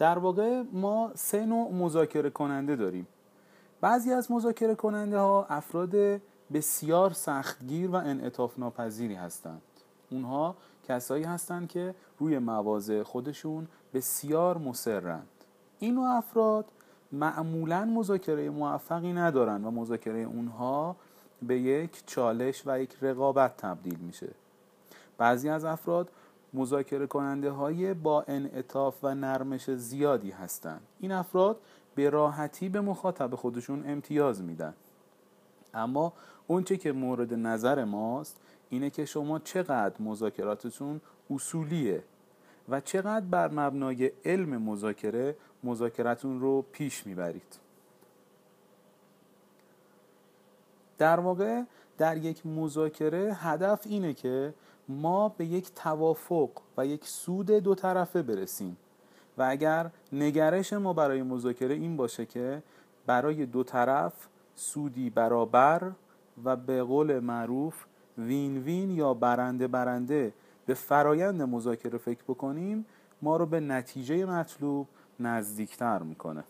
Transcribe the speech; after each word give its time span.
در 0.00 0.18
واقع 0.18 0.62
ما 0.72 1.10
سه 1.14 1.46
نوع 1.46 1.72
مذاکره 1.72 2.30
کننده 2.30 2.76
داریم. 2.76 3.06
بعضی 3.80 4.12
از 4.12 4.30
مذاکره 4.30 4.74
کننده 4.74 5.18
ها 5.18 5.44
افراد 5.44 6.20
بسیار 6.52 7.12
سختگیر 7.12 7.90
و 7.90 7.94
انعطاف 7.94 8.58
ناپذیری 8.58 9.14
هستند. 9.14 9.62
اونها 10.10 10.56
کسایی 10.88 11.24
هستند 11.24 11.68
که 11.68 11.94
روی 12.18 12.38
مواضع 12.38 13.02
خودشون 13.02 13.68
بسیار 13.94 14.58
مصرند 14.58 15.28
این 15.78 15.94
نوع 15.94 16.08
افراد 16.08 16.64
معمولا 17.12 17.84
مذاکره 17.84 18.50
موفقی 18.50 19.12
ندارن 19.12 19.64
و 19.64 19.70
مذاکره 19.70 20.18
اونها 20.18 20.96
به 21.42 21.58
یک 21.58 22.02
چالش 22.06 22.62
و 22.66 22.80
یک 22.80 22.96
رقابت 23.02 23.56
تبدیل 23.56 23.98
میشه. 23.98 24.28
بعضی 25.18 25.48
از 25.48 25.64
افراد 25.64 26.10
مذاکره 26.54 27.06
کننده 27.06 27.50
های 27.50 27.94
با 27.94 28.24
انعطاف 28.28 28.94
و 29.02 29.14
نرمش 29.14 29.70
زیادی 29.70 30.30
هستند. 30.30 30.80
این 31.00 31.12
افراد 31.12 31.60
به 31.94 32.10
راحتی 32.10 32.68
به 32.68 32.80
مخاطب 32.80 33.34
خودشون 33.34 33.84
امتیاز 33.86 34.42
میدن. 34.42 34.74
اما 35.74 36.12
اونچه 36.46 36.76
که 36.76 36.92
مورد 36.92 37.34
نظر 37.34 37.84
ماست 37.84 38.40
اینه 38.68 38.90
که 38.90 39.04
شما 39.04 39.38
چقدر 39.38 40.02
مذاکراتتون 40.02 41.00
اصولیه 41.30 42.02
و 42.68 42.80
چقدر 42.80 43.26
بر 43.26 43.50
مبنای 43.50 44.12
علم 44.24 44.62
مذاکره 44.62 45.36
مذاکرتون 45.64 46.40
رو 46.40 46.64
پیش 46.72 47.06
می‌برید. 47.06 47.69
در 51.00 51.20
واقع 51.20 51.62
در 51.98 52.16
یک 52.16 52.46
مذاکره 52.46 53.34
هدف 53.34 53.80
اینه 53.84 54.14
که 54.14 54.54
ما 54.88 55.28
به 55.28 55.44
یک 55.44 55.74
توافق 55.74 56.50
و 56.76 56.86
یک 56.86 57.06
سود 57.06 57.46
دو 57.46 57.74
طرفه 57.74 58.22
برسیم. 58.22 58.76
و 59.38 59.42
اگر 59.42 59.90
نگرش 60.12 60.72
ما 60.72 60.92
برای 60.92 61.22
مذاکره 61.22 61.74
این 61.74 61.96
باشه 61.96 62.26
که 62.26 62.62
برای 63.06 63.46
دو 63.46 63.62
طرف 63.64 64.12
سودی 64.54 65.10
برابر 65.10 65.92
و 66.44 66.56
به 66.56 66.82
قول 66.82 67.18
معروف 67.20 67.84
وین 68.18 68.58
وین 68.58 68.90
یا 68.90 69.14
برنده 69.14 69.68
برنده 69.68 70.32
به 70.66 70.74
فرایند 70.74 71.42
مذاکره 71.42 71.98
فکر 71.98 72.22
بکنیم 72.28 72.86
ما 73.22 73.36
رو 73.36 73.46
به 73.46 73.60
نتیجه 73.60 74.24
مطلوب 74.26 74.88
نزدیکتر 75.20 75.98
می‌کنه. 75.98 76.44